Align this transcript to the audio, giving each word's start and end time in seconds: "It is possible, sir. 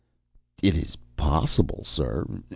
"It 0.63 0.75
is 0.75 0.95
possible, 1.15 1.83
sir. 1.85 2.25